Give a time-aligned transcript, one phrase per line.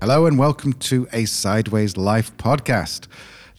[0.00, 3.06] Hello, and welcome to a Sideways Life podcast,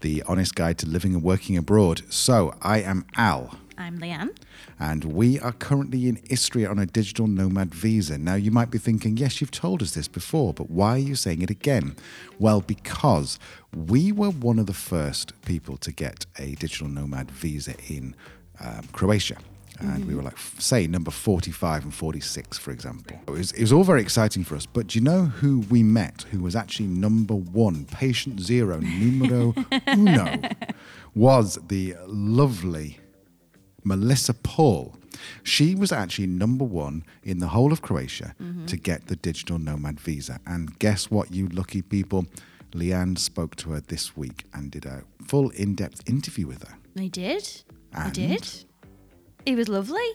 [0.02, 2.02] the honest guide to living and working abroad.
[2.10, 3.60] So, I am Al.
[3.78, 4.36] I'm Leanne.
[4.80, 8.18] And we are currently in Istria on a digital nomad visa.
[8.18, 11.14] Now, you might be thinking, yes, you've told us this before, but why are you
[11.14, 11.96] saying it again?
[12.40, 13.38] Well, because
[13.72, 18.16] we were one of the first people to get a digital nomad visa in
[18.60, 19.38] um, Croatia
[19.80, 20.08] and mm-hmm.
[20.08, 23.20] we were like, say, number 45 and 46, for example.
[23.28, 24.66] It was, it was all very exciting for us.
[24.66, 29.54] But do you know who we met who was actually number one, patient zero, numero
[29.88, 30.40] uno,
[31.16, 33.00] was the lovely
[33.84, 34.96] Melissa Paul.
[35.44, 38.66] She was actually number one in the whole of Croatia mm-hmm.
[38.66, 40.40] to get the digital nomad visa.
[40.46, 42.26] And guess what, you lucky people?
[42.74, 46.78] Leanne spoke to her this week and did a full in depth interview with her.
[46.98, 47.64] I did.
[47.94, 48.66] And I did
[49.46, 50.10] it was lovely.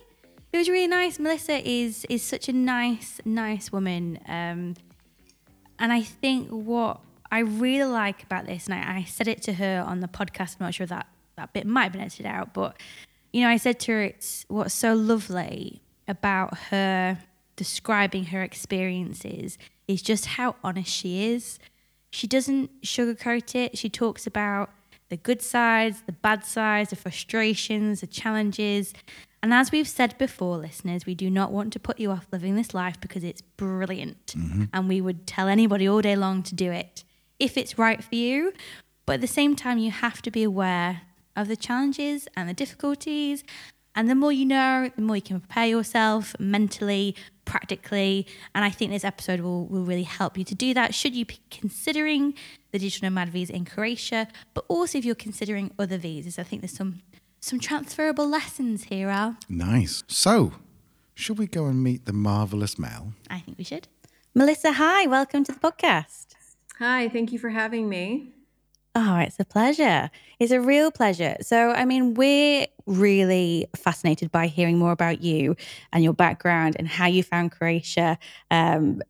[0.52, 1.18] It was really nice.
[1.18, 4.18] Melissa is is such a nice, nice woman.
[4.26, 4.74] Um,
[5.78, 9.54] and I think what I really like about this, and I, I, said it to
[9.54, 10.56] her on the podcast.
[10.58, 12.76] I'm not sure that that bit might have been edited out, but
[13.32, 17.18] you know, I said to her, "It's what's so lovely about her
[17.56, 21.58] describing her experiences is just how honest she is.
[22.10, 23.76] She doesn't sugarcoat it.
[23.76, 24.70] She talks about
[25.08, 28.92] the good sides, the bad sides, the frustrations, the challenges.
[29.42, 32.56] And as we've said before, listeners, we do not want to put you off living
[32.56, 34.34] this life because it's brilliant.
[34.36, 34.64] Mm-hmm.
[34.72, 37.04] And we would tell anybody all day long to do it
[37.38, 38.52] if it's right for you.
[39.04, 41.02] But at the same time, you have to be aware
[41.36, 43.44] of the challenges and the difficulties.
[43.96, 47.16] And the more you know, the more you can prepare yourself mentally,
[47.46, 48.26] practically.
[48.54, 50.94] And I think this episode will, will really help you to do that.
[50.94, 52.34] Should you be considering
[52.72, 56.60] the digital nomad visa in Croatia, but also if you're considering other visas, I think
[56.60, 57.00] there's some
[57.40, 59.36] some transferable lessons here, Al.
[59.48, 60.02] Nice.
[60.08, 60.54] So,
[61.14, 63.12] should we go and meet the marvelous Mel?
[63.30, 63.86] I think we should.
[64.34, 66.34] Melissa, hi, welcome to the podcast.
[66.78, 68.32] Hi, thank you for having me.
[68.98, 70.10] Oh, it's a pleasure.
[70.38, 71.36] It's a real pleasure.
[71.42, 75.54] So, I mean, we're really fascinated by hearing more about you
[75.92, 78.16] and your background and how you found Croatia.
[78.50, 79.02] Um,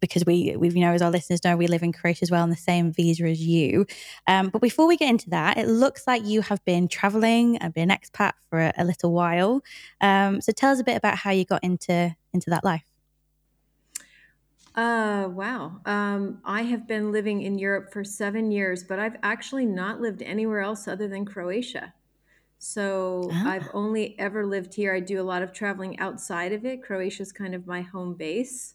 [0.00, 2.42] because we, we, you know, as our listeners know, we live in Croatia as well
[2.42, 3.84] on the same visa as you.
[4.26, 7.74] Um, but before we get into that, it looks like you have been traveling and
[7.74, 9.62] been an expat for a, a little while.
[10.00, 12.93] Um, so, tell us a bit about how you got into into that life.
[14.74, 15.80] Uh, wow.
[15.86, 20.22] Um, I have been living in Europe for seven years, but I've actually not lived
[20.22, 21.94] anywhere else other than Croatia.
[22.58, 23.50] So ah.
[23.50, 24.94] I've only ever lived here.
[24.94, 26.82] I do a lot of traveling outside of it.
[26.82, 28.74] Croatia is kind of my home base.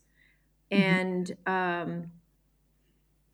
[0.71, 0.83] Mm-hmm.
[0.83, 2.11] And um,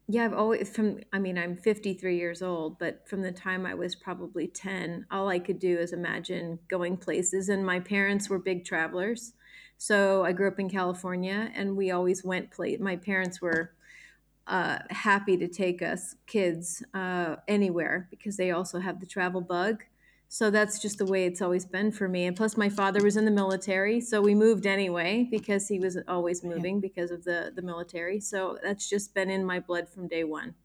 [0.07, 3.75] yeah, I've always, from, I mean, I'm 53 years old, but from the time I
[3.75, 7.49] was probably 10, all I could do is imagine going places.
[7.49, 9.33] And my parents were big travelers.
[9.77, 12.77] So I grew up in California, and we always went play.
[12.77, 13.71] My parents were
[14.47, 19.83] uh, happy to take us kids uh, anywhere because they also have the travel bug.
[20.27, 22.25] So that's just the way it's always been for me.
[22.25, 25.97] And plus, my father was in the military, so we moved anyway because he was
[26.07, 28.19] always moving because of the the military.
[28.19, 30.55] So that's just been in my blood from day one.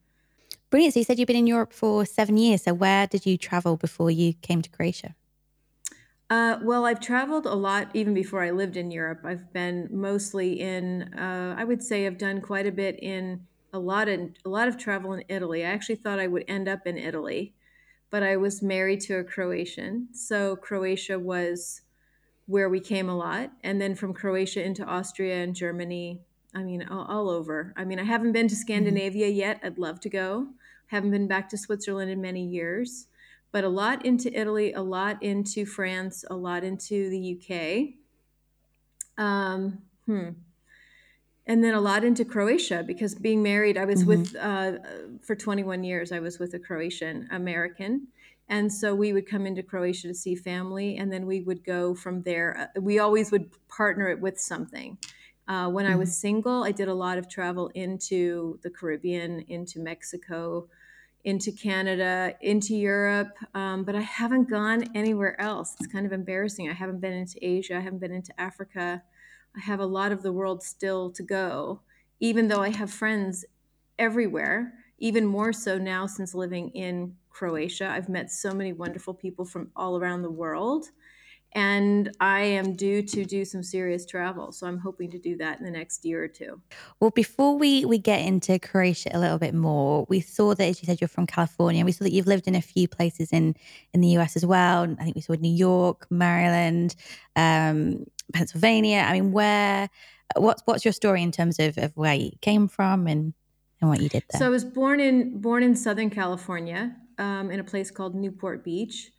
[0.70, 0.94] Brilliant.
[0.94, 2.62] So you said you've been in Europe for seven years.
[2.62, 5.14] So where did you travel before you came to Croatia?
[6.30, 9.22] Uh, well, I've traveled a lot even before I lived in Europe.
[9.24, 13.80] I've been mostly in, uh, I would say, I've done quite a bit in a
[13.80, 15.64] lot of a lot of travel in Italy.
[15.64, 17.54] I actually thought I would end up in Italy,
[18.10, 21.82] but I was married to a Croatian, so Croatia was
[22.46, 26.20] where we came a lot, and then from Croatia into Austria and Germany.
[26.54, 27.72] I mean, all, all over.
[27.76, 28.60] I mean, I haven't been to mm-hmm.
[28.60, 29.60] Scandinavia yet.
[29.62, 30.48] I'd love to go.
[30.88, 33.06] Haven't been back to Switzerland in many years
[33.52, 37.94] but a lot into Italy, a lot into France, a lot into the UK.
[39.22, 40.30] Um, hmm.
[41.46, 44.08] And then a lot into Croatia because being married, I was mm-hmm.
[44.08, 44.72] with, uh,
[45.22, 48.06] for 21 years, I was with a Croatian American.
[48.48, 51.94] And so we would come into Croatia to see family, and then we would go
[51.94, 52.70] from there.
[52.76, 54.98] Uh, we always would partner it with something.
[55.46, 55.94] Uh, when mm-hmm.
[55.94, 56.20] I was mm-hmm.
[56.20, 60.68] single, I did a lot of travel into the Caribbean, into Mexico,
[61.24, 65.76] into Canada, into Europe, um, but I haven't gone anywhere else.
[65.78, 66.68] It's kind of embarrassing.
[66.68, 69.02] I haven't been into Asia, I haven't been into Africa.
[69.56, 71.80] I have a lot of the world still to go,
[72.20, 73.44] even though I have friends
[73.98, 77.88] everywhere, even more so now since living in Croatia.
[77.88, 80.86] I've met so many wonderful people from all around the world
[81.52, 84.52] and I am due to do some serious travel.
[84.52, 86.60] So I'm hoping to do that in the next year or two.
[87.00, 90.80] Well, before we, we get into Croatia a little bit more, we saw that, as
[90.80, 91.84] you said, you're from California.
[91.84, 93.56] We saw that you've lived in a few places in,
[93.92, 94.82] in the US as well.
[94.98, 96.94] I think we saw New York, Maryland,
[97.34, 99.04] um, Pennsylvania.
[99.08, 99.88] I mean, where,
[100.36, 103.34] what's, what's your story in terms of, of where you came from and,
[103.80, 104.38] and what you did there.
[104.38, 108.62] So I was born in born in Southern California, um, in a place called Newport
[108.62, 109.10] Beach,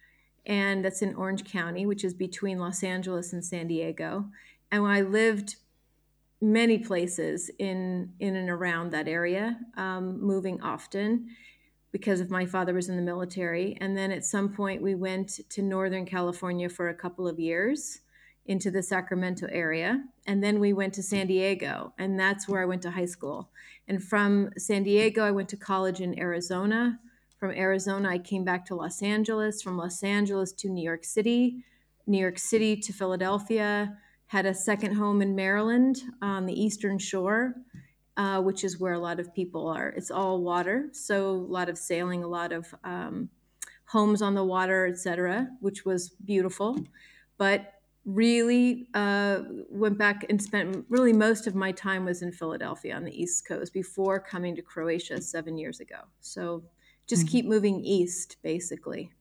[0.45, 4.25] and that's in Orange County, which is between Los Angeles and San Diego.
[4.71, 5.57] And I lived
[6.41, 11.29] many places in in and around that area, um, moving often
[11.91, 13.77] because of my father was in the military.
[13.81, 17.99] And then at some point, we went to Northern California for a couple of years
[18.45, 20.03] into the Sacramento area.
[20.25, 23.49] And then we went to San Diego, and that's where I went to high school.
[23.87, 26.99] And from San Diego, I went to college in Arizona.
[27.41, 29.63] From Arizona, I came back to Los Angeles.
[29.63, 31.63] From Los Angeles to New York City,
[32.05, 33.97] New York City to Philadelphia.
[34.27, 37.55] Had a second home in Maryland on the Eastern Shore,
[38.15, 39.89] uh, which is where a lot of people are.
[39.89, 43.27] It's all water, so a lot of sailing, a lot of um,
[43.85, 46.77] homes on the water, etc., which was beautiful.
[47.39, 47.73] But
[48.05, 53.03] really uh, went back and spent really most of my time was in Philadelphia on
[53.03, 56.01] the East Coast before coming to Croatia seven years ago.
[56.19, 56.63] So
[57.11, 57.31] just mm-hmm.
[57.31, 59.11] keep moving east, basically.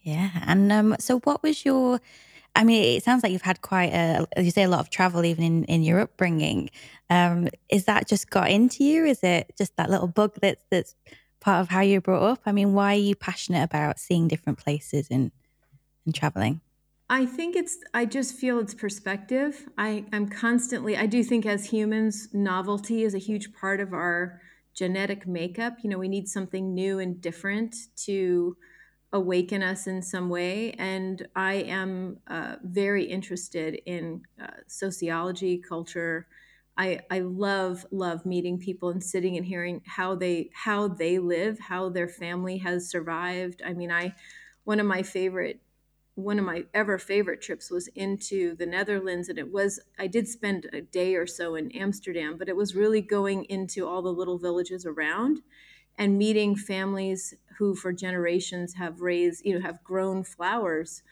[0.00, 2.00] Yeah, and um, so what was your?
[2.56, 5.24] I mean, it sounds like you've had quite a, you say, a lot of travel
[5.24, 6.70] even in in your upbringing.
[7.10, 9.04] Um, is that just got into you?
[9.04, 10.94] Is it just that little bug that's that's
[11.40, 12.40] part of how you brought up?
[12.46, 15.30] I mean, why are you passionate about seeing different places and
[16.06, 16.60] and traveling?
[17.10, 19.68] I think it's, I just feel it's perspective.
[19.76, 24.40] I, I'm constantly, I do think as humans, novelty is a huge part of our
[24.74, 25.78] genetic makeup.
[25.82, 28.56] You know, we need something new and different to
[29.12, 30.72] awaken us in some way.
[30.72, 36.26] And I am uh, very interested in uh, sociology, culture.
[36.76, 41.60] I, I love love meeting people and sitting and hearing how they how they live,
[41.60, 43.62] how their family has survived.
[43.64, 44.14] I mean, I
[44.64, 45.60] one of my favorite
[46.14, 49.28] one of my ever favorite trips was into the Netherlands.
[49.28, 52.74] And it was, I did spend a day or so in Amsterdam, but it was
[52.74, 55.40] really going into all the little villages around
[55.98, 61.02] and meeting families who for generations have raised, you know, have grown flowers.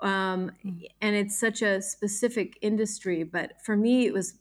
[0.00, 0.70] Um, hmm.
[1.00, 4.34] and it's such a specific industry, but for me, it was,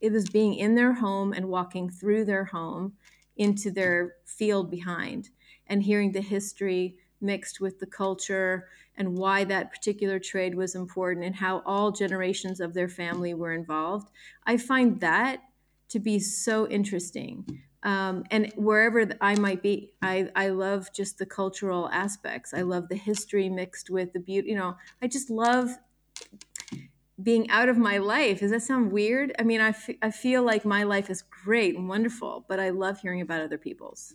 [0.00, 2.94] it was being in their home and walking through their home
[3.36, 5.30] into their field behind
[5.68, 6.96] and hearing the history
[7.26, 12.60] mixed with the culture and why that particular trade was important and how all generations
[12.60, 14.08] of their family were involved.
[14.46, 15.40] I find that
[15.90, 17.62] to be so interesting.
[17.82, 22.54] Um, and wherever I might be, I, I love just the cultural aspects.
[22.54, 24.48] I love the history mixed with the beauty.
[24.48, 25.70] You know, I just love
[27.22, 28.40] being out of my life.
[28.40, 29.34] Does that sound weird?
[29.38, 32.70] I mean, I, f- I feel like my life is great and wonderful, but I
[32.70, 34.14] love hearing about other people's.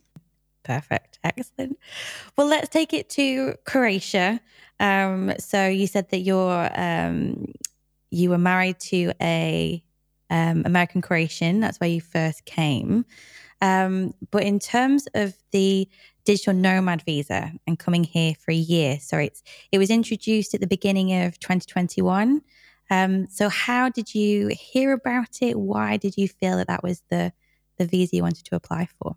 [0.64, 1.20] Perfect.
[1.24, 1.78] Excellent.
[2.38, 4.40] Well, let's take it to Croatia.
[4.80, 7.54] Um, so you said that you're um,
[8.12, 9.84] you were married to a
[10.30, 11.60] um, American Croatian.
[11.60, 13.06] That's where you first came.
[13.62, 15.88] Um, but in terms of the
[16.26, 20.62] digital nomad visa and coming here for a year, so it's it was introduced at
[20.62, 22.42] the beginning of 2021.
[22.90, 25.58] Um, so how did you hear about it?
[25.58, 27.34] Why did you feel that that was the
[27.78, 29.16] the visa you wanted to apply for?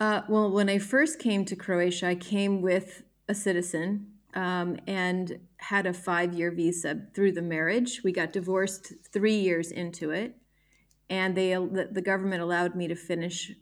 [0.00, 5.38] Uh, well, when I first came to Croatia, I came with a citizen um, and
[5.58, 8.00] had a five year visa through the marriage.
[8.02, 10.36] We got divorced three years into it,
[11.10, 13.52] and they the government allowed me to finish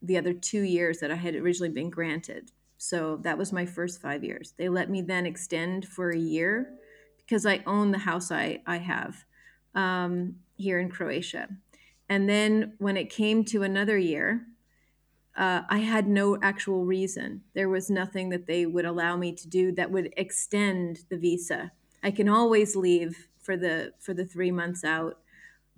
[0.00, 2.50] the other two years that I had originally been granted.
[2.78, 4.54] So that was my first five years.
[4.56, 6.74] They let me then extend for a year
[7.18, 9.24] because I own the house I, I have
[9.74, 11.48] um, here in Croatia.
[12.08, 14.46] And then when it came to another year,
[15.36, 17.42] uh, I had no actual reason.
[17.54, 21.72] There was nothing that they would allow me to do that would extend the visa.
[22.02, 25.18] I can always leave for the for the three months out,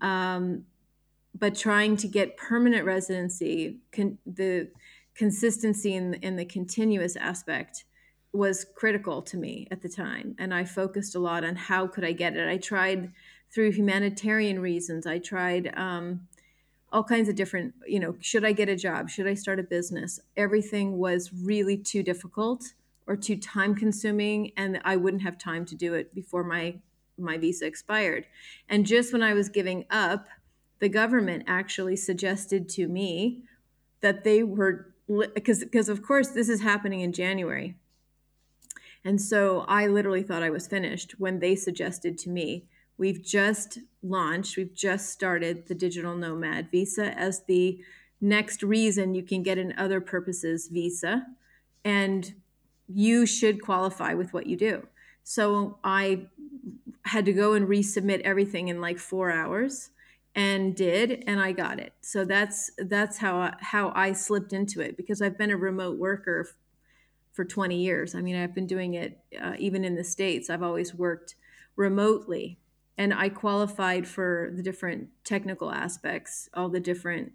[0.00, 0.66] um,
[1.34, 4.68] but trying to get permanent residency, con- the
[5.14, 7.84] consistency and, and the continuous aspect
[8.32, 12.04] was critical to me at the time, and I focused a lot on how could
[12.04, 12.46] I get it.
[12.46, 13.12] I tried
[13.50, 15.06] through humanitarian reasons.
[15.06, 15.72] I tried.
[15.78, 16.28] Um,
[16.92, 19.10] all kinds of different, you know, should I get a job?
[19.10, 20.20] Should I start a business?
[20.36, 22.74] Everything was really too difficult
[23.06, 26.76] or too time consuming and I wouldn't have time to do it before my
[27.18, 28.26] my visa expired.
[28.68, 30.26] And just when I was giving up,
[30.80, 33.42] the government actually suggested to me
[34.00, 34.92] that they were
[35.34, 37.76] because because of course this is happening in January.
[39.04, 42.64] And so I literally thought I was finished when they suggested to me
[42.98, 47.78] We've just launched, we've just started the Digital Nomad Visa as the
[48.20, 51.26] next reason you can get an other purposes visa.
[51.84, 52.34] And
[52.88, 54.86] you should qualify with what you do.
[55.24, 56.26] So I
[57.02, 59.90] had to go and resubmit everything in like four hours.
[60.36, 61.94] and did and I got it.
[62.02, 65.98] So that's that's how I, how I slipped into it because I've been a remote
[65.98, 66.46] worker
[67.32, 68.14] for 20 years.
[68.14, 70.50] I mean, I've been doing it uh, even in the states.
[70.50, 71.34] I've always worked
[71.74, 72.58] remotely
[72.98, 77.32] and I qualified for the different technical aspects, all the different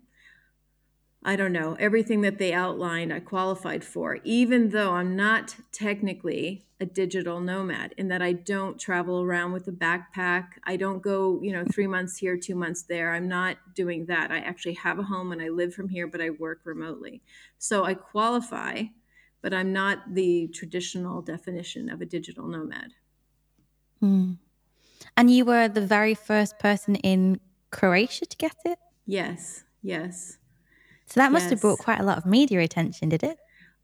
[1.24, 6.66] I don't know, everything that they outlined, I qualified for, even though I'm not technically
[6.80, 10.48] a digital nomad in that I don't travel around with a backpack.
[10.64, 13.14] I don't go, you know, three months here, two months there.
[13.14, 14.32] I'm not doing that.
[14.32, 17.22] I actually have a home and I live from here, but I work remotely.
[17.60, 18.86] So I qualify,
[19.44, 22.94] but I'm not the traditional definition of a digital nomad.
[24.02, 24.38] Mm.
[25.18, 27.40] And you were the very first person in
[27.72, 28.80] Croatia to get it?
[29.06, 30.38] Yes, yes.
[31.06, 31.52] So that must yes.
[31.52, 33.38] have brought quite a lot of media attention, did it?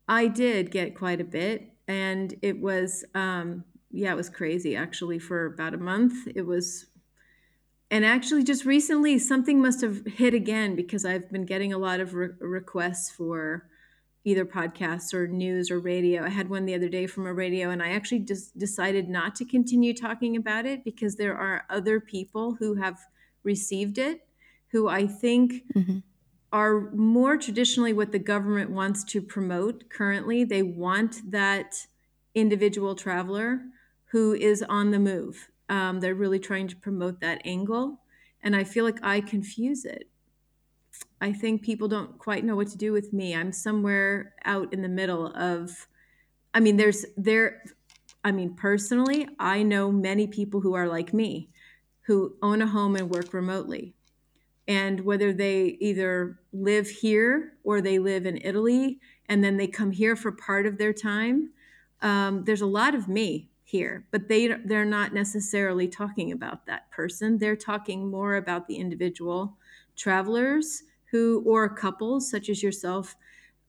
[0.08, 1.70] I did get quite a bit.
[1.88, 6.28] And it was, um, yeah, it was crazy actually for about a month.
[6.36, 6.86] It was,
[7.92, 12.00] and actually just recently something must have hit again because I've been getting a lot
[12.00, 13.70] of re- requests for
[14.28, 16.24] either podcasts or news or radio.
[16.24, 19.36] I had one the other day from a radio, and I actually just decided not
[19.36, 23.00] to continue talking about it because there are other people who have
[23.44, 24.22] received it
[24.72, 26.00] who I think mm-hmm
[26.52, 30.44] are more traditionally what the government wants to promote currently.
[30.44, 31.88] They want that
[32.34, 33.62] individual traveler
[34.12, 35.50] who is on the move.
[35.70, 38.00] Um, they're really trying to promote that angle.
[38.42, 40.08] And I feel like I confuse it.
[41.20, 43.36] I think people don't quite know what to do with me.
[43.36, 45.88] I'm somewhere out in the middle of,
[46.54, 47.64] I mean, there's there,
[48.24, 51.50] I mean, personally, I know many people who are like me
[52.02, 53.94] who own a home and work remotely
[54.68, 59.92] and whether they either live here or they live in Italy and then they come
[59.92, 61.52] here for part of their time.
[62.02, 66.90] Um, there's a lot of me here, but they they're not necessarily talking about that
[66.92, 67.38] person.
[67.38, 69.58] They're talking more about the individual
[69.96, 73.16] travelers who or couples such as yourself.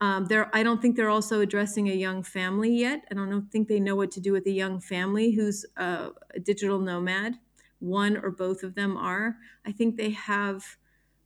[0.00, 3.04] Um, there, I don't think they're also addressing a young family yet.
[3.10, 6.38] I don't think they know what to do with a young family who's uh, a
[6.38, 7.34] digital nomad.
[7.80, 9.36] One or both of them are.
[9.64, 10.64] I think they have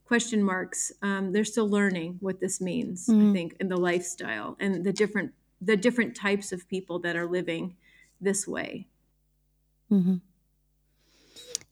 [0.05, 0.93] question marks.
[1.01, 3.31] Um, they're still learning what this means, mm.
[3.31, 5.33] I think, in the lifestyle and the different
[5.65, 7.77] the different types of people that are living
[8.21, 8.89] this way.
[9.91, 10.17] Mm-hmm.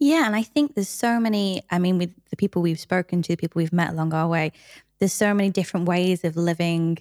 [0.00, 1.62] Yeah, and I think there's so many.
[1.71, 4.52] I mean, with the people we've spoken to, the people we've met along our way,
[4.99, 6.99] there's so many different ways of living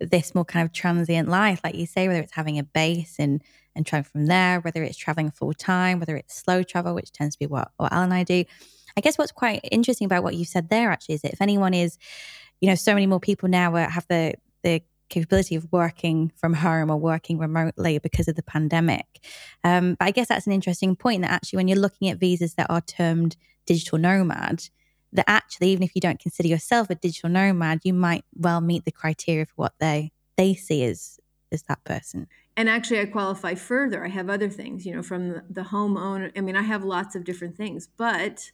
[0.00, 3.42] this more kind of transient life, like you say, whether it's having a base and
[3.74, 7.34] and traveling from there, whether it's traveling full time, whether it's slow travel, which tends
[7.36, 8.44] to be what, what Al and I do.
[8.98, 11.72] I guess what's quite interesting about what you said there actually is that if anyone
[11.72, 11.96] is,
[12.60, 14.82] you know, so many more people now have the the
[15.12, 19.06] capability of working from home or working remotely because of the pandemic.
[19.62, 22.54] Um, but I guess that's an interesting point that actually, when you're looking at visas
[22.54, 24.68] that are termed digital nomad,
[25.12, 28.84] that actually, even if you don't consider yourself a digital nomad, you might well meet
[28.84, 31.20] the criteria for what they they see as
[31.52, 32.26] as that person.
[32.56, 34.04] And actually, I qualify further.
[34.04, 36.32] I have other things, you know, from the, the homeowner.
[36.36, 38.50] I mean, I have lots of different things, but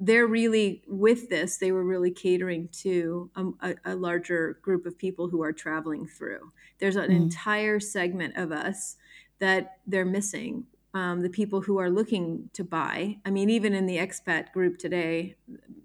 [0.00, 5.28] they're really with this they were really catering to a, a, larger group of people
[5.28, 6.52] who are traveling through.
[6.78, 7.16] There's an mm.
[7.16, 8.96] entire segment of us
[9.38, 10.64] that they're missing
[10.94, 13.18] um, the people who are looking to buy.
[13.26, 15.36] I mean even in the expat group today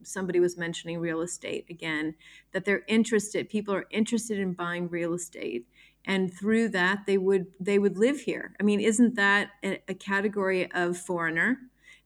[0.02, 2.16] somebody was mentioning real estate again
[2.54, 5.68] that they're interested people are interested in buying real estate.
[6.08, 8.56] And through that they would they would live here.
[8.62, 11.58] I mean isn't that a, a category of foreigner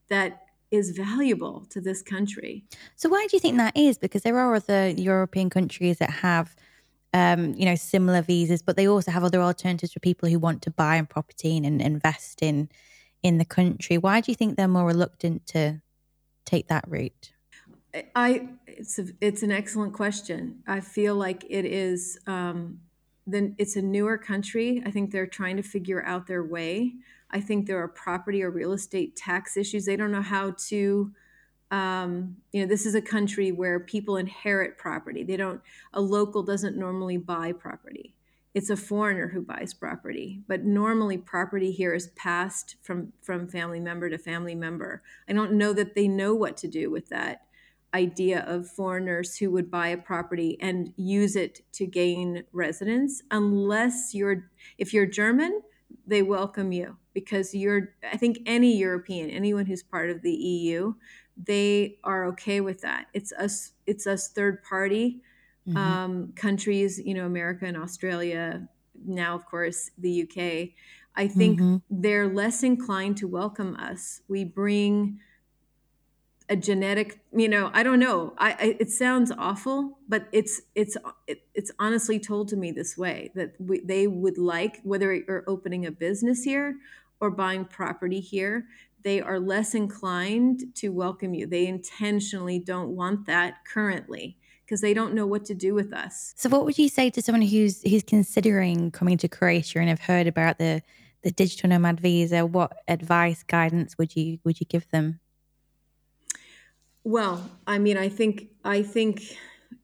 [0.07, 2.63] that is valuable to this country.
[2.95, 3.97] So why do you think that is?
[3.97, 6.55] Because there are other European countries that have
[7.13, 10.61] um, you know, similar visas, but they also have other alternatives for people who want
[10.63, 12.69] to buy a property and invest in
[13.21, 13.97] in the country.
[13.97, 15.81] Why do you think they're more reluctant to
[16.45, 17.33] take that route?
[18.15, 20.61] I it's a, it's an excellent question.
[20.67, 22.79] I feel like it is um,
[23.25, 24.81] then it's a newer country.
[24.85, 26.93] I think they're trying to figure out their way.
[27.31, 29.85] I think there are property or real estate tax issues.
[29.85, 31.11] They don't know how to,
[31.71, 35.23] um, you know, this is a country where people inherit property.
[35.23, 35.61] They don't,
[35.93, 38.15] a local doesn't normally buy property.
[38.55, 43.79] It's a foreigner who buys property, but normally property here is passed from from family
[43.79, 45.03] member to family member.
[45.29, 47.43] I don't know that they know what to do with that
[47.93, 54.13] idea of foreigners who would buy a property and use it to gain residence unless
[54.13, 55.61] you're if you're German
[56.05, 60.93] they welcome you because you're i think any european anyone who's part of the eu
[61.45, 65.21] they are okay with that it's us it's us third party
[65.67, 65.77] mm-hmm.
[65.77, 68.67] um, countries you know america and australia
[69.05, 70.37] now of course the uk
[71.15, 71.77] i think mm-hmm.
[71.89, 75.19] they're less inclined to welcome us we bring
[76.49, 80.97] a genetic you know i don't know I, I, it sounds awful but it's it's
[81.27, 85.43] it, it's honestly told to me this way that we, they would like whether you're
[85.47, 86.75] opening a business here
[87.19, 88.65] or buying property here
[89.03, 91.47] they are less inclined to welcome you.
[91.47, 96.33] They intentionally don't want that currently because they don't know what to do with us.
[96.37, 100.01] So what would you say to someone who's who's considering coming to croatia and have
[100.01, 100.81] heard about the
[101.23, 102.45] the digital nomad visa?
[102.45, 105.19] What advice guidance would you would you give them?
[107.03, 109.37] Well, I mean, I think I think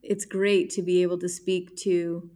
[0.03, 2.29] it's great to be able to speak to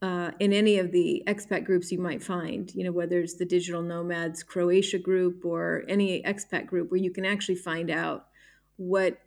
[0.00, 3.44] uh, in any of the expat groups you might find, you know, whether it's the
[3.44, 8.26] Digital Nomads Croatia group or any expat group where you can actually find out
[8.76, 9.18] what,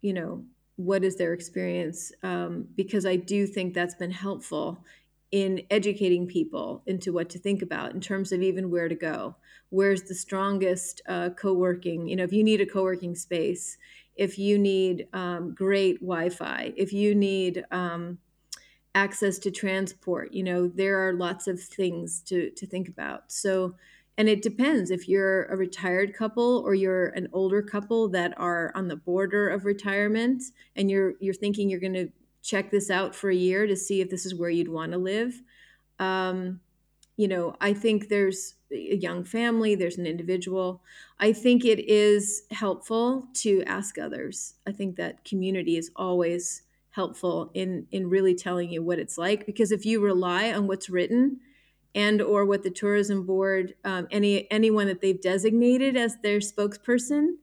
[0.00, 0.44] you know,
[0.76, 2.10] what is their experience.
[2.24, 4.84] Um, because I do think that's been helpful
[5.30, 9.36] in educating people into what to think about in terms of even where to go.
[9.70, 12.08] Where's the strongest uh, co working?
[12.08, 13.78] You know, if you need a co working space,
[14.16, 18.18] if you need um, great Wi-Fi, if you need um,
[18.94, 23.32] access to transport, you know, there are lots of things to to think about.
[23.32, 23.74] So,
[24.18, 28.72] and it depends if you're a retired couple or you're an older couple that are
[28.74, 30.42] on the border of retirement,
[30.76, 32.08] and you're you're thinking you're going to
[32.42, 34.98] check this out for a year to see if this is where you'd want to
[34.98, 35.40] live.
[35.98, 36.60] Um,
[37.16, 40.82] you know, I think there's a young family, there's an individual.
[41.20, 44.54] I think it is helpful to ask others.
[44.66, 49.44] I think that community is always helpful in in really telling you what it's like
[49.46, 51.40] because if you rely on what's written
[51.94, 57.34] and or what the tourism board um, any anyone that they've designated as their spokesperson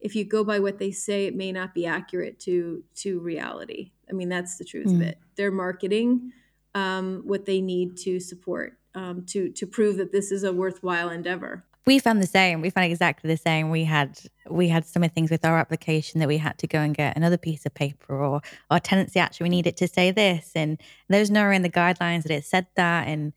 [0.00, 3.90] if you go by what they say it may not be accurate to to reality
[4.10, 4.96] i mean that's the truth mm.
[4.96, 6.32] of it they're marketing
[6.76, 11.10] um, what they need to support um, to to prove that this is a worthwhile
[11.10, 11.64] endeavor.
[11.86, 12.60] We found the same.
[12.62, 13.70] We found exactly the same.
[13.70, 14.18] We had
[14.50, 17.16] we had some of things with our application that we had to go and get
[17.16, 18.40] another piece of paper, or
[18.70, 22.24] our tenancy actually we need it to say this, and there's nowhere in the guidelines
[22.24, 23.06] that it said that.
[23.06, 23.32] And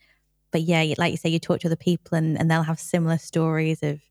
[0.52, 3.20] but yeah, like you say, you talk to other people, and, and they'll have similar
[3.20, 4.02] stories of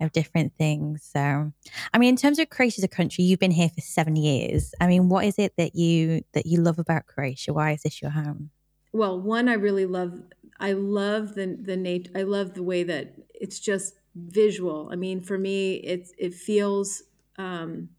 [0.00, 1.08] of different things.
[1.12, 1.52] So,
[1.92, 4.74] I mean, in terms of Croatia as a country, you've been here for seven years.
[4.80, 7.52] I mean, what is it that you that you love about Croatia?
[7.52, 8.50] Why is this your home?
[8.92, 10.20] Well, one, I really love
[10.62, 14.88] I love the the nat- I love the way that it's just visual.
[14.92, 17.02] I mean, for me, it's it feels
[17.36, 17.90] um,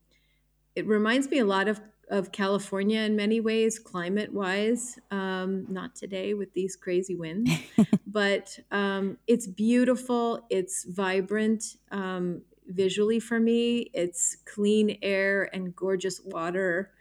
[0.75, 4.97] it reminds me a lot of of California in many ways, climate wise.
[5.11, 7.51] Um, not today with these crazy winds,
[8.07, 10.45] but um, it's beautiful.
[10.49, 13.91] It's vibrant um, visually for me.
[13.93, 16.91] It's clean air and gorgeous water.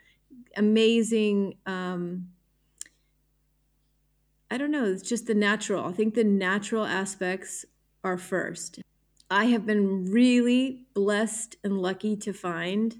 [0.57, 2.29] Amazing um,
[4.52, 5.86] I don't know, it's just the natural.
[5.86, 7.64] I think the natural aspects
[8.04, 8.80] are first.
[9.30, 12.94] I have been really blessed and lucky to find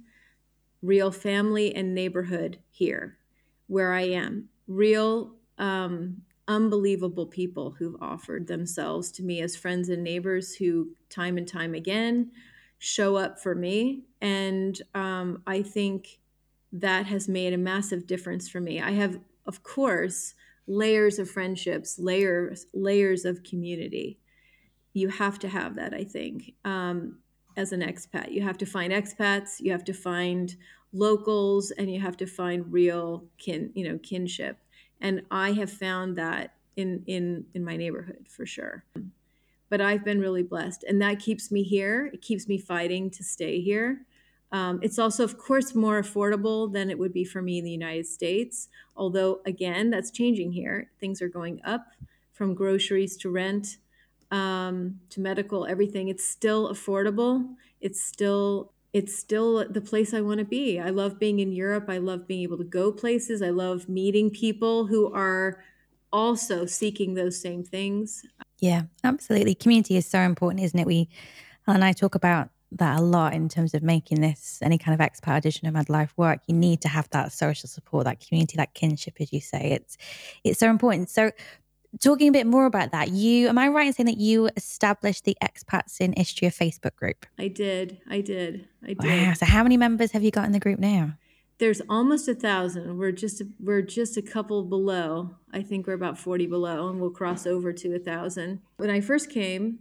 [0.80, 3.18] real family and neighborhood here
[3.66, 4.48] where I am.
[4.66, 11.36] Real, um, unbelievable people who've offered themselves to me as friends and neighbors who, time
[11.36, 12.30] and time again,
[12.78, 14.04] show up for me.
[14.22, 16.18] And um, I think
[16.72, 18.80] that has made a massive difference for me.
[18.80, 20.32] I have, of course,
[20.66, 24.18] layers of friendships, layers layers of community.
[24.94, 27.18] You have to have that, I think, um,
[27.57, 28.33] as an expat.
[28.33, 30.55] You have to find expats, you have to find
[30.92, 34.59] locals, and you have to find real kin, you know, kinship.
[35.01, 38.85] And I have found that in in in my neighborhood for sure.
[39.68, 42.11] But I've been really blessed, and that keeps me here.
[42.12, 44.05] It keeps me fighting to stay here.
[44.52, 47.70] Um, it's also, of course, more affordable than it would be for me in the
[47.70, 48.68] United States.
[48.96, 50.90] Although, again, that's changing here.
[51.00, 51.86] Things are going up
[52.32, 53.78] from groceries to rent
[54.30, 56.08] um, to medical, everything.
[56.08, 57.54] It's still affordable.
[57.80, 60.78] It's still it's still the place I want to be.
[60.78, 61.86] I love being in Europe.
[61.88, 63.40] I love being able to go places.
[63.40, 65.64] I love meeting people who are
[66.12, 68.26] also seeking those same things.
[68.58, 69.54] Yeah, absolutely.
[69.54, 70.86] Community is so important, isn't it?
[70.86, 71.08] We
[71.66, 75.06] and I talk about that a lot in terms of making this any kind of
[75.06, 76.40] expat audition nomad life work.
[76.46, 79.72] You need to have that social support, that community, that kinship, as you say.
[79.72, 79.98] It's
[80.44, 81.11] it's so important.
[81.11, 81.32] So
[82.00, 85.24] talking a bit more about that, you am I right in saying that you established
[85.24, 87.26] the expats in Istria Facebook group?
[87.38, 88.00] I did.
[88.08, 88.68] I did.
[88.82, 89.26] I did.
[89.26, 89.35] Wow.
[89.35, 91.14] So how many members have you got in the group now?
[91.58, 92.98] There's almost a thousand.
[92.98, 95.37] We're just we're just a couple below.
[95.52, 98.61] I think we're about forty below, and we'll cross over to a thousand.
[98.78, 99.78] When I first came,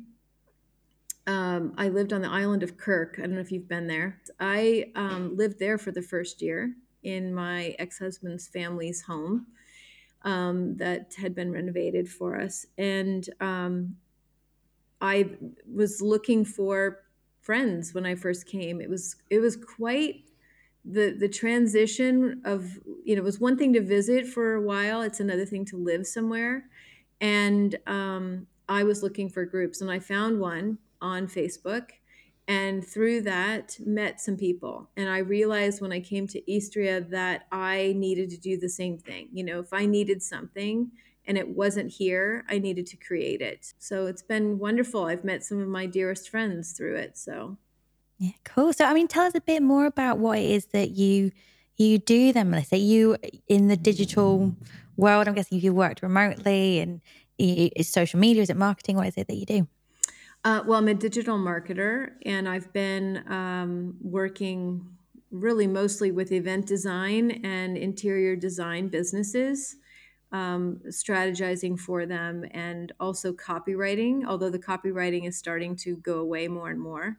[1.27, 3.19] um, I lived on the island of Krk.
[3.19, 4.21] I don't know if you've been there.
[4.39, 9.47] I um, lived there for the first year in my ex husband's family's home
[10.23, 12.65] um, that had been renovated for us.
[12.77, 13.95] And um,
[14.99, 15.29] I
[15.71, 16.99] was looking for
[17.41, 18.81] friends when I first came.
[18.81, 20.23] It was it was quite
[20.86, 25.01] the the transition of you know it was one thing to visit for a while.
[25.01, 26.65] It's another thing to live somewhere,
[27.19, 31.90] and um, I was looking for groups, and I found one on Facebook,
[32.48, 34.90] and through that met some people.
[34.98, 38.98] And I realized when I came to Istria that I needed to do the same
[38.98, 39.30] thing.
[39.32, 40.92] You know, if I needed something
[41.26, 43.74] and it wasn't here, I needed to create it.
[43.80, 45.06] So it's been wonderful.
[45.06, 47.18] I've met some of my dearest friends through it.
[47.18, 47.58] So
[48.18, 48.74] yeah, cool.
[48.74, 51.32] So I mean, tell us a bit more about what it is that you
[51.78, 52.78] you do then, Melissa.
[52.78, 54.56] You in the digital
[54.98, 55.28] world.
[55.28, 57.02] I'm guessing you worked remotely and
[57.38, 58.98] is social media, is it marketing?
[58.98, 59.68] What is it that you do?
[60.43, 64.84] Uh, well, I'm a digital marketer, and I've been um, working
[65.30, 69.75] really mostly with event design and interior design businesses
[70.32, 76.47] um, strategizing for them and also copywriting, although the copywriting is starting to go away
[76.47, 77.17] more and more.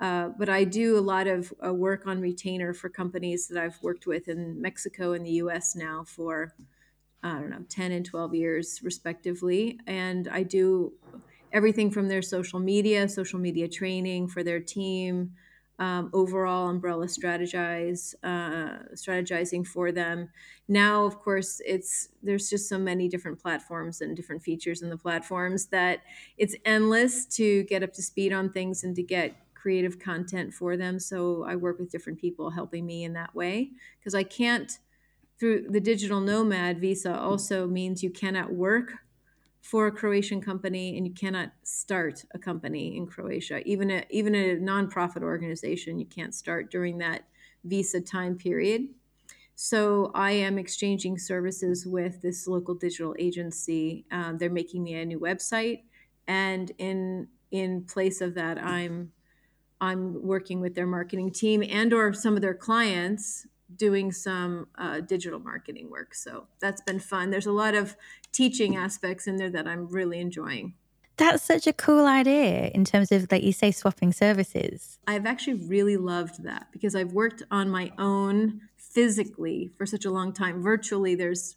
[0.00, 3.80] Uh, but I do a lot of uh, work on retainer for companies that I've
[3.82, 6.54] worked with in Mexico and the US now for,
[7.22, 9.78] I don't know, 10 and 12 years, respectively.
[9.86, 10.92] And I do
[11.52, 15.34] everything from their social media, social media training for their team,
[15.78, 20.30] um, overall umbrella strategize uh, strategizing for them.
[20.68, 24.98] Now of course it's there's just so many different platforms and different features in the
[24.98, 26.02] platforms that
[26.36, 30.76] it's endless to get up to speed on things and to get creative content for
[30.76, 30.98] them.
[30.98, 34.78] So i work with different people helping me in that way because i can't
[35.38, 38.94] through the digital nomad visa also means you cannot work
[39.62, 43.66] for a Croatian company and you cannot start a company in Croatia.
[43.66, 47.22] Even a, even a nonprofit organization, you can't start during that
[47.64, 48.88] visa time period.
[49.54, 54.04] So I am exchanging services with this local digital agency.
[54.10, 55.82] Um, they're making me a new website,
[56.26, 59.12] and in in place of that, I'm
[59.80, 65.00] I'm working with their marketing team and or some of their clients doing some uh,
[65.00, 66.14] digital marketing work.
[66.14, 67.30] So that's been fun.
[67.30, 67.96] There's a lot of
[68.32, 70.74] teaching aspects in there that I'm really enjoying.
[71.18, 74.98] That's such a cool idea in terms of, like you say, swapping services.
[75.06, 80.10] I've actually really loved that because I've worked on my own physically for such a
[80.10, 80.62] long time.
[80.62, 81.56] Virtually, there's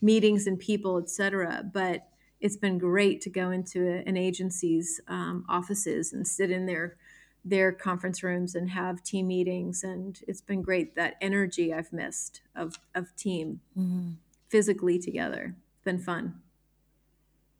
[0.00, 1.64] meetings and people, etc.
[1.72, 2.06] But
[2.40, 6.96] it's been great to go into an agency's um, offices and sit in their
[7.44, 12.40] their conference rooms and have team meetings and it's been great that energy i've missed
[12.54, 14.10] of of team mm-hmm.
[14.48, 15.56] physically together.
[15.74, 16.40] It's been fun.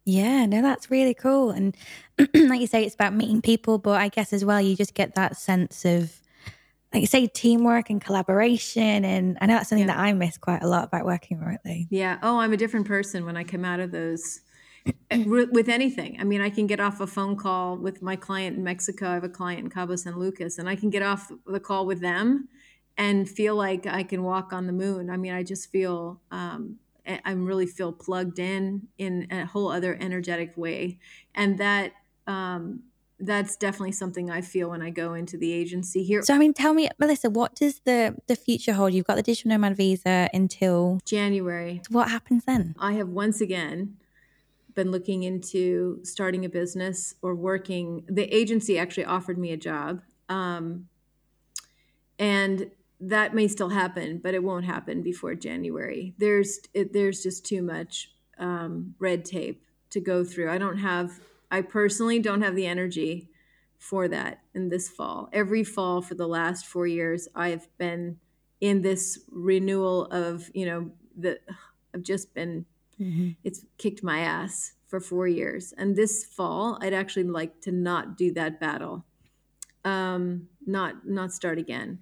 [0.04, 1.50] Yeah no that's really cool.
[1.50, 1.76] And
[2.18, 5.16] like you say it's about meeting people but i guess as well you just get
[5.16, 6.20] that sense of
[6.92, 9.04] like you say teamwork and collaboration.
[9.04, 9.94] And i know that's something yeah.
[9.94, 11.88] that i miss quite a lot about working remotely.
[11.90, 12.18] Yeah.
[12.22, 14.42] Oh i'm a different person when i come out of those
[15.26, 16.16] with anything.
[16.20, 19.10] I mean, I can get off a phone call with my client in Mexico.
[19.10, 21.86] I have a client in Cabo San Lucas, and I can get off the call
[21.86, 22.48] with them
[22.96, 25.10] and feel like I can walk on the moon.
[25.10, 29.96] I mean, I just feel um, I really feel plugged in in a whole other
[30.00, 30.98] energetic way,
[31.34, 31.92] and that
[32.26, 32.84] um,
[33.18, 36.22] that's definitely something I feel when I go into the agency here.
[36.22, 38.92] So, I mean, tell me, Melissa, what does the the future hold?
[38.92, 41.82] You've got the digital nomad visa until January.
[41.88, 42.74] What happens then?
[42.78, 43.96] I have once again
[44.74, 48.04] been looking into starting a business or working.
[48.08, 50.02] The agency actually offered me a job.
[50.28, 50.88] Um,
[52.18, 56.14] and that may still happen, but it won't happen before January.
[56.18, 60.50] There's it, there's just too much um, red tape to go through.
[60.50, 61.20] I don't have.
[61.50, 63.28] I personally don't have the energy
[63.78, 65.28] for that in this fall.
[65.32, 68.18] Every fall for the last four years, I've been
[68.60, 71.40] in this renewal of you know the.
[71.94, 72.64] I've just been
[73.02, 73.30] Mm-hmm.
[73.44, 75.72] It's kicked my ass for four years.
[75.76, 79.04] And this fall, I'd actually like to not do that battle,
[79.84, 81.98] um, not not start again.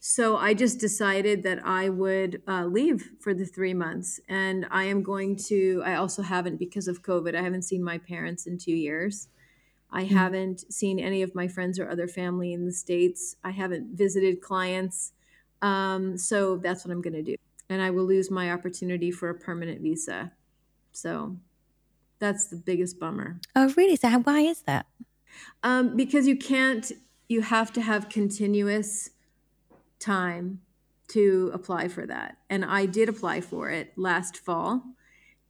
[0.00, 4.84] So I just decided that I would uh, leave for the three months, and I
[4.84, 5.82] am going to.
[5.84, 7.34] I also haven't because of COVID.
[7.36, 9.28] I haven't seen my parents in two years.
[9.90, 10.16] I mm-hmm.
[10.16, 13.36] haven't seen any of my friends or other family in the states.
[13.44, 15.12] I haven't visited clients.
[15.60, 17.36] Um, so that's what I'm going to do
[17.72, 20.32] and I will lose my opportunity for a permanent visa.
[20.92, 21.36] So
[22.18, 23.40] that's the biggest bummer.
[23.56, 23.96] Oh, really?
[23.96, 24.86] So, why is that?
[25.62, 26.92] Um, because you can't,
[27.28, 29.10] you have to have continuous
[29.98, 30.60] time
[31.08, 32.38] to apply for that.
[32.48, 34.82] And I did apply for it last fall.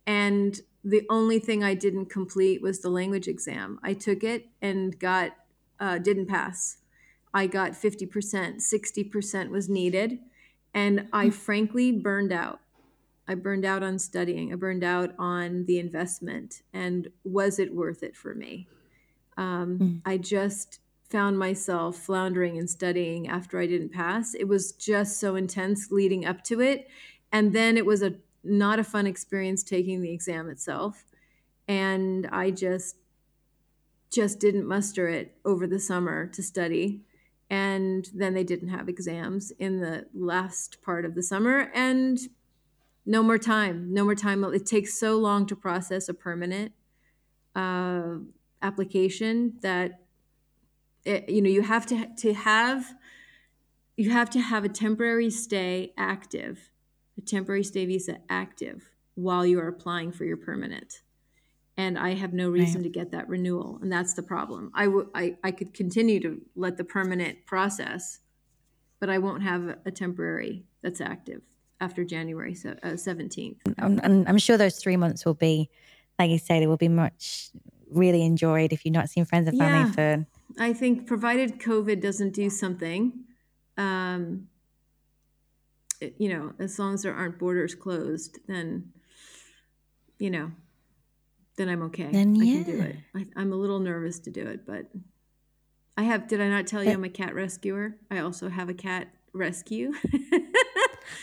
[0.07, 3.79] And the only thing I didn't complete was the language exam.
[3.83, 5.33] I took it and got,
[5.79, 6.79] uh, didn't pass.
[7.33, 10.19] I got 50%, 60% was needed
[10.75, 11.33] and I mm.
[11.33, 12.61] frankly burned out.
[13.33, 14.53] I burned out on studying.
[14.53, 16.61] I burned out on the investment.
[16.75, 18.69] And was it worth it for me?
[19.39, 20.03] Um, mm.
[20.05, 24.35] I just found myself floundering and studying after I didn't pass.
[24.35, 26.89] It was just so intense leading up to it.
[27.33, 31.07] And then it was a not a fun experience taking the exam itself.
[31.67, 32.97] And I just
[34.11, 37.01] just didn't muster it over the summer to study.
[37.49, 42.19] And then they didn't have exams in the last part of the summer and
[43.05, 43.93] no more time.
[43.93, 44.45] No more time.
[44.45, 46.73] It takes so long to process a permanent
[47.55, 48.19] uh,
[48.63, 50.01] application that
[51.05, 52.95] it, you know you have to to have
[53.97, 56.71] you have to have a temporary stay active
[57.19, 61.03] a temporary stay visa active while you are applying for your permanent
[61.77, 62.85] and i have no reason right.
[62.85, 66.41] to get that renewal and that's the problem I, w- I, I could continue to
[66.55, 68.21] let the permanent process
[69.01, 71.43] but i won't have a temporary that's active
[71.83, 75.69] after january so, uh, 17th I'm, I'm sure those three months will be
[76.19, 77.51] like you say they will be much
[77.91, 79.93] really enjoyed if you've not seen friends and family yeah.
[79.93, 80.27] for
[80.59, 83.13] I think provided COVID doesn't do something,
[83.77, 84.49] um,
[86.01, 88.93] it, you know, as long as there aren't borders closed, then,
[90.19, 90.51] you know,
[91.57, 92.09] then I'm okay.
[92.11, 92.61] Then yeah.
[92.61, 92.97] I can do it.
[93.37, 94.87] I, am a little nervous to do it, but
[95.97, 96.27] I have.
[96.27, 97.97] Did I not tell you I'm a cat rescuer?
[98.11, 99.93] I also have a cat rescue.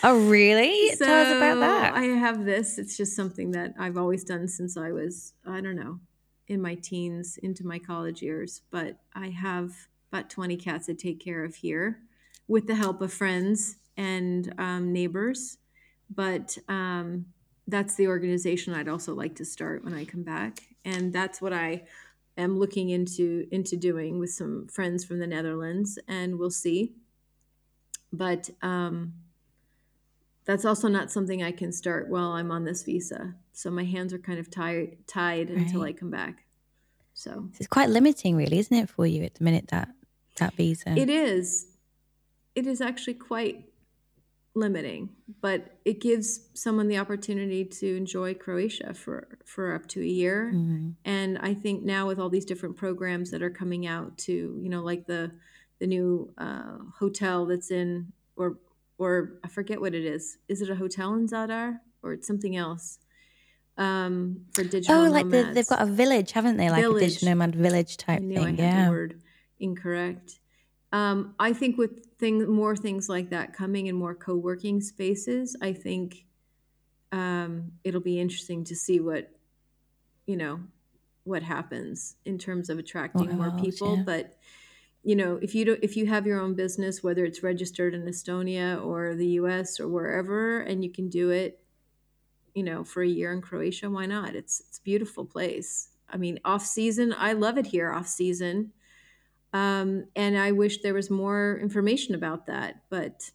[0.04, 0.90] oh, really?
[0.96, 1.94] So tell us about that.
[1.96, 2.78] I have this.
[2.78, 6.00] It's just something that I've always done since I was, I don't know,
[6.48, 9.72] in my teens into my college years, but I have
[10.12, 12.00] about 20 cats I take care of here
[12.48, 15.58] with the help of friends and um, neighbors.
[16.14, 17.28] But um,
[17.68, 20.62] that's the organization I'd also like to start when I come back.
[20.84, 21.84] And that's what I
[22.38, 26.94] am looking into into doing with some friends from the Netherlands, and we'll see.
[28.12, 29.14] But um,
[30.50, 33.36] that's also not something I can start while I'm on this visa.
[33.54, 35.60] So my hands are kind of tied tied right.
[35.60, 36.44] until I come back.
[37.14, 39.90] So it's quite limiting, really, isn't it, for you at the minute that
[40.38, 40.98] that visa?
[40.98, 41.68] It is.
[42.56, 43.66] It is actually quite
[44.56, 45.10] limiting,
[45.40, 50.52] but it gives someone the opportunity to enjoy Croatia for for up to a year.
[50.52, 50.90] Mm-hmm.
[51.06, 54.70] And I think now with all these different programs that are coming out to, you
[54.70, 55.30] know, like the
[55.78, 58.58] the new uh, hotel that's in or
[59.00, 60.38] or I forget what it is.
[60.48, 63.00] Is it a hotel in Zadar or it's something else?
[63.78, 65.06] Um, for digital.
[65.06, 66.70] Oh, like the, they've got a village, haven't they?
[66.70, 67.04] Like village.
[67.04, 68.58] a digital nomad village type thing.
[68.58, 68.86] Yeah.
[68.86, 69.22] the word
[69.60, 70.40] incorrect.
[70.92, 75.72] Um, I think with things, more things like that coming in more co-working spaces, I
[75.72, 76.26] think
[77.14, 79.32] um, it'll be interesting to see what
[80.28, 80.60] you know
[81.24, 83.98] what happens in terms of attracting more people.
[83.98, 84.04] Yeah.
[84.04, 84.38] But
[85.04, 88.04] you know, if you do, if you have your own business, whether it's registered in
[88.04, 89.80] Estonia or the U.S.
[89.80, 91.64] or wherever, and you can do it,
[92.54, 94.36] you know, for a year in Croatia, why not?
[94.36, 95.90] It's it's a beautiful place.
[96.10, 97.92] I mean, off season, I love it here.
[97.92, 98.74] Off season,
[99.54, 103.32] um, and I wish there was more information about that, but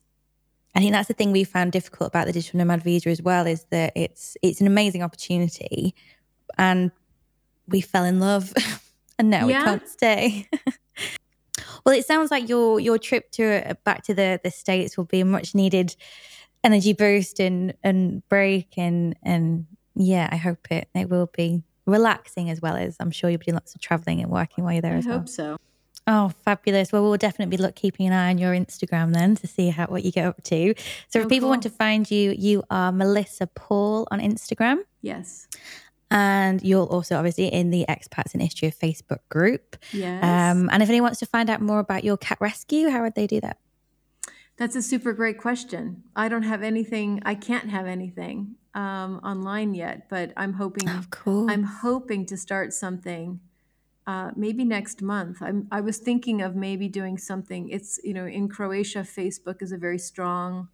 [0.74, 3.46] I think that's the thing we found difficult about the digital nomad visa as well
[3.46, 5.94] is that it's it's an amazing opportunity,
[6.58, 6.90] and
[7.68, 8.52] we fell in love,
[9.18, 9.60] and now yeah.
[9.60, 10.48] we can't stay.
[11.84, 15.04] well, it sounds like your your trip to uh, back to the the states will
[15.04, 15.94] be a much needed
[16.62, 22.50] energy boost and and break and and yeah, I hope it it will be relaxing
[22.50, 24.82] as well as I'm sure you'll be doing lots of traveling and working while you're
[24.82, 25.18] there I as well.
[25.18, 25.58] hope so.
[26.06, 26.92] Oh, fabulous!
[26.92, 29.86] Well, we'll definitely be look, keeping an eye on your Instagram then to see how
[29.86, 30.74] what you get up to.
[31.08, 31.50] So, if oh, people cool.
[31.50, 34.80] want to find you, you are Melissa Paul on Instagram.
[35.00, 35.48] Yes.
[36.14, 39.76] And you're also obviously in the Expats in Istria Facebook group.
[39.92, 40.22] Yes.
[40.22, 43.16] Um, and if anyone wants to find out more about your cat rescue, how would
[43.16, 43.58] they do that?
[44.56, 46.04] That's a super great question.
[46.14, 47.20] I don't have anything.
[47.24, 50.88] I can't have anything um, online yet, but I'm hoping.
[50.88, 51.50] Of course.
[51.50, 53.40] I'm hoping to start something.
[54.06, 55.38] Uh, maybe next month.
[55.40, 57.70] I'm, I was thinking of maybe doing something.
[57.70, 60.68] It's you know in Croatia, Facebook is a very strong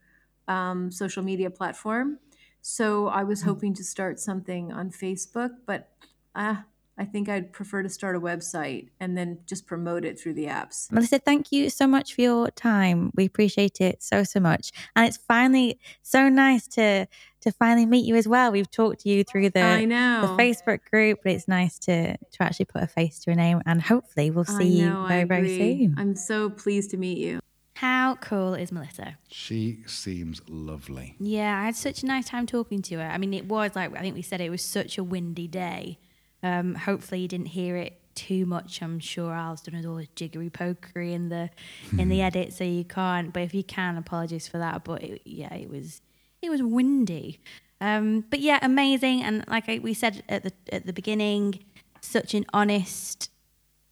[0.48, 2.18] um, social media platform.
[2.60, 3.46] So I was mm.
[3.46, 5.88] hoping to start something on Facebook, but
[6.34, 6.64] ah,
[7.00, 10.46] I think I'd prefer to start a website and then just promote it through the
[10.46, 10.92] apps.
[10.92, 13.10] Melissa, thank you so much for your time.
[13.14, 17.06] We appreciate it so so much, and it's finally so nice to
[17.40, 18.52] to finally meet you as well.
[18.52, 20.20] We've talked to you through the I know.
[20.36, 23.62] the Facebook group, but it's nice to to actually put a face to a name,
[23.64, 25.94] and hopefully we'll see know, you very very soon.
[25.96, 27.40] I'm so pleased to meet you.
[27.80, 29.16] How cool is Melissa?
[29.30, 31.16] She seems lovely.
[31.18, 33.08] Yeah, I had such a nice time talking to her.
[33.08, 35.98] I mean, it was like I think we said it was such a windy day
[36.42, 38.82] um, hopefully, you didn't hear it too much.
[38.82, 41.50] I'm sure Al's done all the jiggery pokery in the
[41.98, 43.32] in the edit, so you can't.
[43.32, 44.84] But if you can, apologies for that.
[44.84, 46.00] But it, yeah, it was
[46.40, 47.40] it was windy.
[47.80, 49.22] Um, but yeah, amazing.
[49.22, 51.62] And like I, we said at the at the beginning,
[52.00, 53.30] such an honest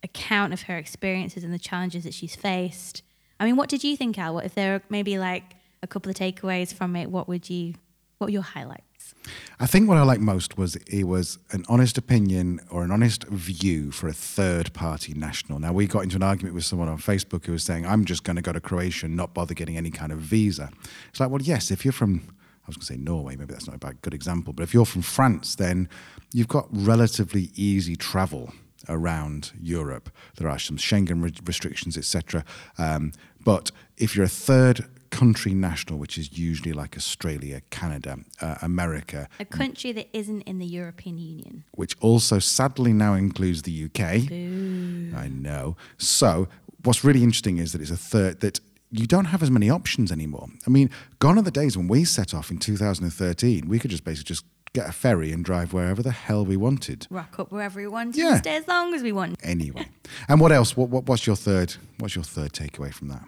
[0.03, 3.03] account of her experiences and the challenges that she's faced.
[3.41, 4.35] I mean, what did you think, Al?
[4.35, 7.11] What if there are maybe like a couple of takeaways from it?
[7.11, 7.75] What would you?
[8.19, 9.15] What were your highlights?
[9.61, 13.25] I think what I liked most was it was an honest opinion or an honest
[13.25, 15.61] view for a third party national.
[15.61, 18.25] Now, we got into an argument with someone on Facebook who was saying, I'm just
[18.25, 20.71] going to go to Croatia and not bother getting any kind of visa.
[21.11, 22.23] It's like, well, yes, if you're from,
[22.65, 24.75] I was going to say Norway, maybe that's not a bad, good example, but if
[24.75, 25.89] you're from France, then
[26.33, 28.53] you've got relatively easy travel
[28.89, 30.11] around Europe.
[30.37, 32.45] There are some Schengen re- restrictions, etc.
[32.79, 33.13] Um,
[33.49, 39.27] but if you're a third country national, which is usually like Australia, Canada, uh, America.
[39.41, 41.65] A country that isn't in the European Union.
[41.73, 44.31] Which also sadly now includes the UK.
[44.31, 45.15] Ooh.
[45.17, 45.79] I know.
[45.97, 46.49] So
[46.85, 50.13] what's really interesting is that it's a third that you don't have as many options
[50.13, 50.49] anymore.
[50.67, 54.05] I mean, gone are the days when we set off in 2013, we could just
[54.05, 57.07] basically just get a ferry and drive wherever the hell we wanted.
[57.11, 58.37] Rock up wherever we wanted, yeah.
[58.37, 59.39] stay as long as we want.
[59.43, 59.89] Anyway,
[60.29, 60.77] and what else?
[60.77, 61.75] What, what, what's your third?
[61.99, 63.25] What's your third takeaway from that?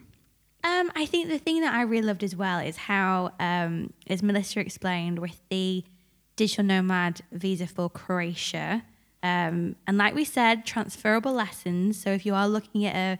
[1.00, 4.60] I think the thing that I really loved as well is how, um, as Melissa
[4.60, 5.82] explained, with the
[6.36, 8.82] digital nomad visa for Croatia,
[9.22, 11.98] um, and like we said, transferable lessons.
[11.98, 13.18] So if you are looking at a,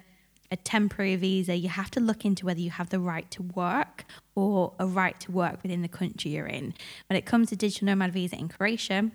[0.53, 4.05] a temporary visa, you have to look into whether you have the right to work
[4.35, 6.75] or a right to work within the country you're in.
[7.09, 9.11] When it comes to digital nomad visa in Croatia,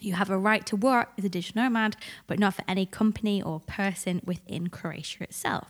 [0.00, 3.42] you have a right to work as a digital nomad, but not for any company
[3.42, 5.68] or person within Croatia itself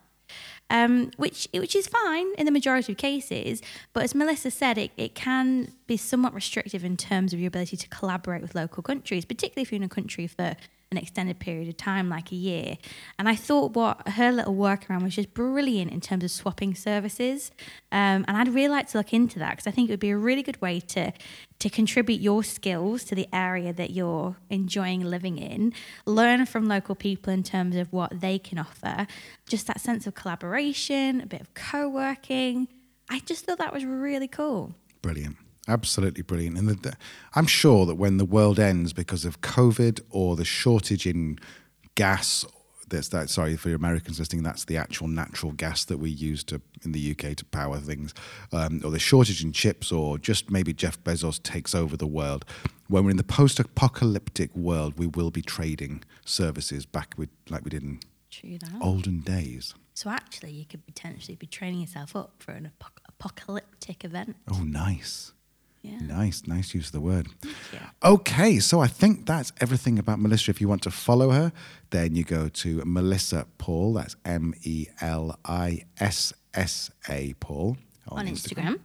[0.71, 3.63] um, which which is fine in the majority of cases.
[3.93, 7.77] But as Melissa said, it, it can be somewhat restrictive in terms of your ability
[7.77, 10.57] to collaborate with local countries, particularly if you're in a country for
[10.91, 12.79] an extended period of time, like a year.
[13.19, 17.51] And I thought what her little workaround was just brilliant in terms of swapping services.
[17.93, 20.11] Um, and I'd really like to look into that because I think it would be
[20.11, 21.13] a really good way to
[21.59, 25.73] to contribute your skills to the area that you're enjoying living in,
[26.07, 29.07] learn from local people in terms of what they can offer,
[29.49, 32.69] just that sense of collaboration, a bit of co working.
[33.11, 34.75] I just thought that was really cool.
[35.03, 35.37] Brilliant.
[35.67, 36.57] Absolutely brilliant.
[36.57, 36.97] And the, the,
[37.35, 41.39] I'm sure that when the world ends because of COVID or the shortage in
[41.95, 42.45] gas,
[42.91, 43.31] that's that.
[43.31, 44.43] Sorry for your Americans listening.
[44.43, 48.15] That's the actual natural gas that we use to in the UK to power things,
[48.53, 52.45] um, or the shortage in chips, or just maybe Jeff Bezos takes over the world.
[52.89, 57.71] When we're in the post-apocalyptic world, we will be trading services back with like we
[57.71, 58.01] did in
[58.81, 59.75] olden days.
[59.95, 64.37] So actually, you could potentially be training yourself up for an ap- apocalyptic event.
[64.51, 65.33] Oh, nice.
[65.83, 65.99] Yeah.
[66.01, 67.29] Nice, nice use of the word.
[68.05, 70.51] Okay, so I think that's everything about Melissa.
[70.51, 71.53] If you want to follow her,
[71.91, 73.95] then you go to Melissa Paul.
[73.95, 77.77] That's M E L I S S A Paul
[78.09, 78.65] on, on Instagram.
[78.65, 78.81] Instagram.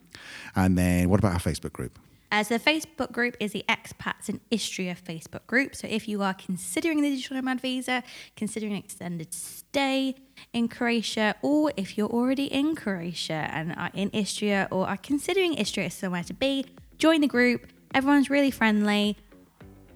[0.55, 1.97] And then what about our Facebook group?
[2.31, 5.75] Uh, so the Facebook group is the Expats in Istria Facebook group.
[5.75, 8.01] So if you are considering the digital nomad visa,
[8.35, 10.15] considering an extended stay
[10.51, 15.53] in Croatia, or if you're already in Croatia and are in Istria or are considering
[15.53, 16.65] Istria as somewhere to be,
[17.03, 17.67] join the group.
[17.93, 19.17] Everyone's really friendly.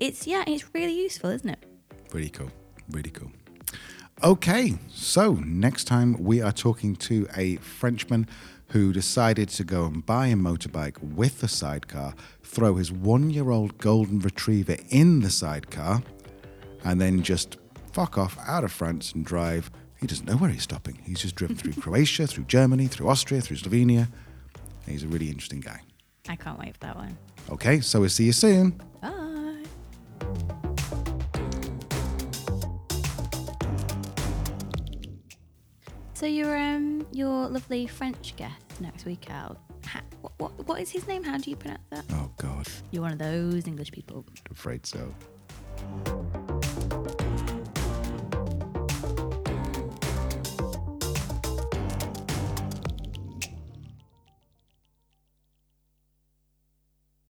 [0.02, 1.64] It's yeah, it's really useful, isn't it?
[2.12, 2.52] Really cool.
[2.92, 3.32] Really cool.
[4.26, 8.28] Okay, so next time we are talking to a Frenchman
[8.72, 13.52] who decided to go and buy a motorbike with a sidecar, throw his one year
[13.52, 16.04] old golden retriever in the sidecar,
[16.84, 17.56] and then just
[17.94, 19.72] fuck off out of France and drive.
[20.02, 21.00] He doesn't know where he's stopping.
[21.06, 24.10] He's just driven through Croatia, through Germany, through Austria, through Slovenia.
[24.86, 25.87] He's a really interesting guy.
[26.30, 27.18] I can't wait for that one.
[27.50, 28.72] Okay, so we'll see you soon.
[29.02, 29.64] Bye.
[36.14, 39.60] So your um your lovely French guest next week out.
[39.86, 41.24] Ha, what, what what is his name?
[41.24, 42.06] How do you pronounce that?
[42.12, 42.68] Oh God.
[42.92, 44.26] You're one of those English people.
[44.50, 45.14] Afraid so.